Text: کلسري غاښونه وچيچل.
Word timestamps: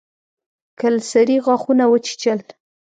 کلسري 0.79 1.37
غاښونه 1.45 1.83
وچيچل. 1.91 2.39